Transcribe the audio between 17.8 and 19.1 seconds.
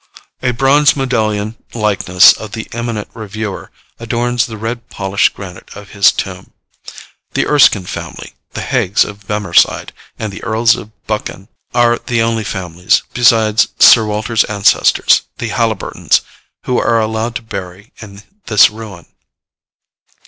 in this ruin.